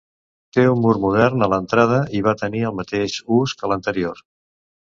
[0.57, 4.27] Té un mur modern a l'entrada i va tenir el mateix ús que l'anterior.